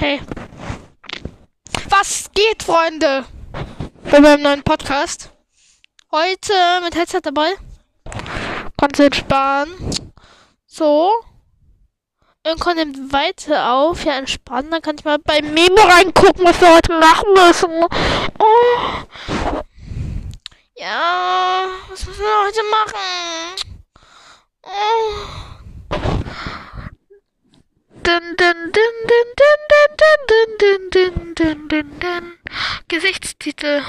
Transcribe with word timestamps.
Hey. 0.00 0.20
Was 1.88 2.30
geht, 2.32 2.62
Freunde? 2.62 3.24
Bei 4.08 4.20
meinem 4.20 4.42
neuen 4.42 4.62
Podcast. 4.62 5.30
Heute 6.12 6.52
mit 6.84 6.94
Headset 6.94 7.22
dabei. 7.24 7.54
Ganz 8.76 9.00
entspannen. 9.00 10.12
So. 10.66 11.10
Irgendwann 12.44 12.76
nimmt 12.76 13.12
weiter 13.12 13.72
auf. 13.72 14.04
Ja, 14.04 14.18
entspannen. 14.18 14.70
Dann 14.70 14.82
kann 14.82 14.94
ich 14.98 15.04
mal 15.04 15.18
bei 15.18 15.42
Memo 15.42 15.82
reingucken, 15.82 16.44
was 16.44 16.60
wir 16.60 16.74
heute 16.74 16.92
machen 17.00 17.32
müssen. 17.34 17.84
Oh. 18.38 19.02
Ja, 20.76 21.66
was 21.90 22.06
müssen 22.06 22.20
wir 22.20 22.46
heute 22.46 22.62
machen? 22.70 23.00
Oh. 24.62 25.48
Dun, 28.04 28.36
dun, 28.36 28.72
dun, 28.72 28.94
dun, 29.08 29.28
dun, 29.36 29.67
dun, 29.98 31.68
dun, 31.68 32.00
dun. 32.00 32.32
Gesichtstitel. 32.88 33.82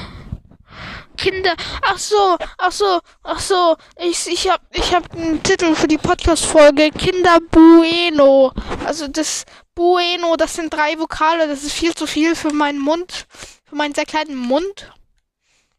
Kinder. 1.18 1.56
Ach 1.82 1.98
so, 1.98 2.38
ach 2.58 2.72
so, 2.72 3.00
ach 3.24 3.40
so. 3.40 3.76
Ich, 3.98 4.28
ich 4.28 4.50
hab, 4.50 4.62
ich 4.72 4.94
hab 4.94 5.14
einen 5.14 5.44
Titel 5.44 5.76
für 5.76 5.88
die 5.88 5.98
Podcast-Folge. 5.98 6.92
Kinder 6.92 7.40
Bueno. 7.52 8.54
Also 8.86 9.08
das 9.08 9.46
Bueno, 9.76 10.36
das 10.38 10.54
sind 10.56 10.74
drei 10.74 10.98
Vokale. 10.98 11.48
Das 11.48 11.64
ist 11.64 11.74
viel 11.74 11.94
zu 11.94 12.08
viel 12.08 12.36
für 12.36 12.54
meinen 12.54 12.80
Mund. 12.80 13.28
Für 13.66 13.76
meinen 13.76 13.94
sehr 13.94 14.06
kleinen 14.06 14.36
Mund. 14.36 14.92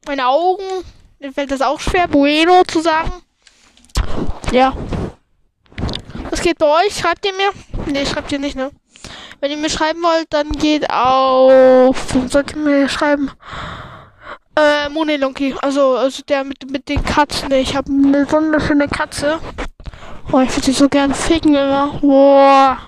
Meine 0.06 0.28
Augen. 0.28 0.64
Mir 1.18 1.32
fällt 1.32 1.50
das 1.50 1.60
auch 1.60 1.80
schwer, 1.80 2.08
Bueno 2.08 2.64
zu 2.64 2.80
sagen. 2.80 3.12
Ja. 4.52 4.76
Was 6.30 6.40
geht 6.40 6.58
bei 6.58 6.84
euch? 6.84 6.96
Schreibt 6.96 7.26
ihr 7.26 7.32
mir? 7.34 7.50
Nee, 7.86 8.06
schreibt 8.06 8.32
ihr 8.32 8.38
nicht, 8.38 8.56
ne? 8.56 8.70
Wenn 9.40 9.50
ihr 9.52 9.56
mir 9.56 9.70
schreiben 9.70 10.02
wollt, 10.02 10.26
dann 10.30 10.52
geht 10.52 10.90
auf. 10.90 11.96
Sollt 12.28 12.52
ihr 12.52 12.58
mir 12.58 12.88
schreiben? 12.90 13.30
Äh, 14.54 14.90
Monelonki. 14.90 15.54
Also, 15.62 15.96
also 15.96 16.22
der 16.28 16.44
mit, 16.44 16.70
mit 16.70 16.88
den 16.90 17.02
Katzen. 17.02 17.50
Ich 17.52 17.74
habe 17.74 17.90
eine 17.90 18.30
wunderschöne 18.30 18.86
Katze. 18.88 19.38
Oh, 20.30 20.40
ich 20.40 20.50
würde 20.50 20.66
sie 20.66 20.72
so 20.72 20.88
gern 20.88 21.14
ficken 21.14 21.54
immer. 21.54 21.98
Boah. 22.02 22.78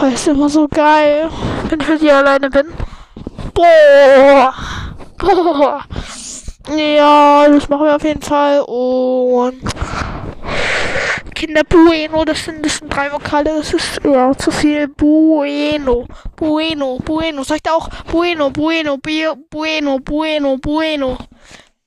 Oh, 0.00 0.06
ist 0.06 0.26
immer 0.26 0.48
so 0.48 0.68
geil. 0.68 1.28
Wenn 1.68 1.80
ich 1.80 1.88
mit 1.88 2.02
ihr 2.02 2.16
alleine 2.16 2.48
bin. 2.48 2.72
Boah. 3.52 4.54
Boah. 5.18 5.84
Ja, 6.74 7.46
das 7.48 7.68
machen 7.68 7.84
wir 7.84 7.96
auf 7.96 8.04
jeden 8.04 8.22
Fall. 8.22 8.60
Und 8.62 9.60
Kinder 11.46 11.62
Bueno, 11.62 12.24
das 12.24 12.44
sind, 12.44 12.64
das 12.66 12.78
sind 12.78 12.92
drei 12.92 13.12
Vokale, 13.12 13.58
das 13.58 13.72
ist 13.72 14.00
ja 14.02 14.36
zu 14.36 14.50
viel. 14.50 14.88
Bueno, 14.88 16.08
Bueno, 16.36 16.98
Bueno. 17.04 17.44
Sagt 17.44 17.68
auch 17.70 17.88
Bueno, 18.10 18.50
Bueno, 18.50 18.98
Bio, 18.98 19.36
Bueno, 19.50 20.00
Bueno, 20.00 20.58
Bueno. 20.58 21.16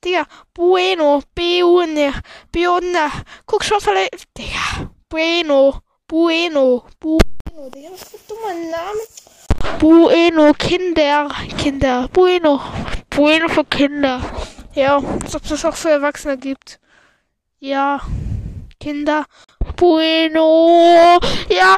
Digga, 0.02 0.26
Bueno, 0.54 1.22
Beune, 1.34 2.10
Beune. 2.50 3.10
Guck 3.46 3.62
schon 3.64 3.80
vielleicht. 3.82 4.24
Digga, 4.34 4.90
Bueno, 5.10 5.84
Bueno, 6.08 6.86
Bueno. 6.98 7.70
Digga, 7.70 7.90
was 7.90 8.04
für 8.04 8.16
ein 8.16 8.26
dummer 8.28 8.54
Name. 8.70 9.78
Bueno, 9.78 10.54
Kinder, 10.54 11.28
Kinder, 11.58 12.08
Bueno. 12.14 12.62
Bueno 13.14 13.48
für 13.50 13.64
Kinder. 13.64 14.20
Ja, 14.74 14.96
als 15.22 15.34
ob 15.34 15.44
es 15.44 15.64
auch 15.66 15.76
für 15.76 15.90
Erwachsene 15.90 16.38
gibt. 16.38 16.80
Ja. 17.60 18.00
Kinder. 18.80 19.26
Bueno. 19.76 21.20
Ja. 21.48 21.76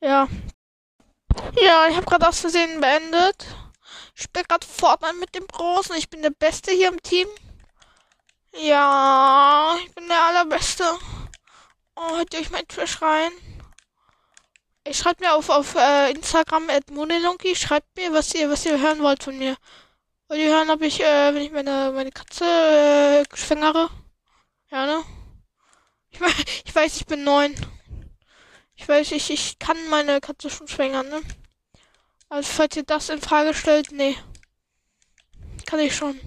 Ja. 0.00 0.28
Ja, 1.60 1.88
ich 1.88 1.96
habe 1.96 2.06
gerade 2.06 2.28
aus 2.28 2.40
Versehen 2.40 2.80
beendet. 2.80 3.46
Ich 4.14 4.24
spiele 4.24 4.44
gerade 4.44 4.66
Fortnite 4.66 5.14
mit 5.14 5.34
dem 5.34 5.46
Großen. 5.46 5.96
Ich 5.96 6.10
bin 6.10 6.22
der 6.22 6.30
Beste 6.30 6.72
hier 6.72 6.88
im 6.88 7.02
Team. 7.02 7.26
Ja, 8.56 9.76
ich 9.84 9.94
bin 9.94 10.06
der 10.08 10.20
Allerbeste. 10.22 10.84
Oh, 11.96 12.16
hört 12.16 12.34
ihr 12.34 12.40
euch 12.40 12.50
mein 12.50 12.68
Trash 12.68 13.00
rein? 13.02 13.32
Ich 14.84 14.98
schreibt 14.98 15.20
mir 15.20 15.32
auf, 15.34 15.48
auf 15.48 15.74
äh, 15.76 16.10
Instagram 16.12 16.68
at 16.68 16.90
Monelunky. 16.90 17.56
Schreibt 17.56 17.96
mir, 17.96 18.12
was 18.12 18.34
ihr, 18.34 18.50
was 18.50 18.66
ihr 18.66 18.80
hören 18.80 19.02
wollt 19.02 19.22
von 19.22 19.38
mir. 19.38 19.56
Wollt 20.28 20.40
ihr 20.40 20.54
hören, 20.54 20.70
ob 20.70 20.82
ich, 20.82 21.00
äh, 21.00 21.34
wenn 21.34 21.42
ich 21.42 21.52
meine, 21.52 21.92
meine 21.94 22.12
Katze 22.12 22.44
äh, 22.44 23.36
schwängere? 23.36 23.88
Ja, 24.74 24.86
ne? 24.86 25.04
Ich, 26.10 26.18
ich 26.64 26.74
weiß, 26.74 26.96
ich 26.96 27.06
bin 27.06 27.22
neun. 27.22 27.54
Ich 28.74 28.88
weiß, 28.88 29.12
ich, 29.12 29.30
ich 29.30 29.60
kann 29.60 29.76
meine 29.88 30.20
Katze 30.20 30.50
schon 30.50 30.66
schwängern, 30.66 31.08
ne? 31.08 31.22
Also, 32.28 32.52
falls 32.52 32.74
ihr 32.74 32.82
das 32.82 33.08
in 33.08 33.20
Frage 33.20 33.54
stellt, 33.54 33.92
nee. 33.92 34.16
Kann 35.64 35.78
ich 35.78 35.94
schon. 35.94 36.18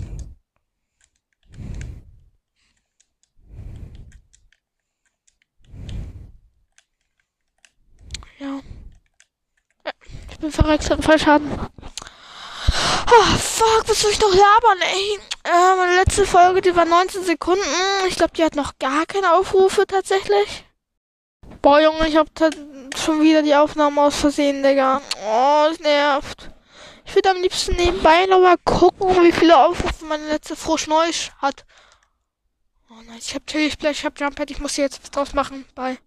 Ja. 8.40 8.62
ja 9.84 9.92
ich 10.32 10.38
bin 10.38 10.52
verreckt, 10.54 10.90
hat 10.90 11.04
Fallschaden. 11.04 11.52
Oh, 13.12 13.26
fuck, 13.38 13.90
was 13.90 14.02
soll 14.02 14.12
ich 14.12 14.22
noch 14.22 14.34
labern, 14.34 14.82
ey? 14.84 15.20
Äh, 15.48 15.76
meine 15.78 15.96
letzte 15.96 16.26
Folge, 16.26 16.60
die 16.60 16.76
war 16.76 16.84
19 16.84 17.24
Sekunden. 17.24 17.64
Ich 18.10 18.18
glaube, 18.18 18.34
die 18.36 18.44
hat 18.44 18.56
noch 18.56 18.78
gar 18.80 19.06
keine 19.06 19.34
Aufrufe 19.34 19.88
tatsächlich. 19.88 20.66
Boah, 21.62 21.80
Junge, 21.80 22.06
ich 22.10 22.18
hab 22.18 22.28
schon 22.98 23.22
wieder 23.22 23.42
die 23.44 23.56
Aufnahmen 23.56 23.98
aus 23.98 24.18
Versehen, 24.18 24.62
Digga. 24.62 25.02
Oh, 25.26 25.66
das 25.70 25.80
nervt. 25.80 26.50
Ich 27.06 27.16
würde 27.16 27.32
am 27.32 27.42
liebsten 27.42 27.78
nebenbei 27.78 28.26
nochmal 28.26 28.58
gucken, 28.66 29.24
wie 29.24 29.32
viele 29.32 29.58
Aufrufe 29.58 30.04
meine 30.04 30.28
letzte 30.28 30.58
Frosch 30.58 30.88
Neusch 30.88 31.32
hat. 31.38 31.66
Oh 32.90 33.02
nein, 33.06 33.18
ich 33.18 33.34
hab 33.34 33.48
Chili 33.48 33.72
Splash, 33.72 34.00
ich 34.00 34.06
hab 34.06 34.20
Jump 34.20 34.38
Ich 34.50 34.60
muss 34.60 34.76
hier 34.76 34.84
jetzt 34.84 35.02
was 35.02 35.12
draus 35.12 35.34
machen. 35.34 35.66
Bye. 35.76 35.98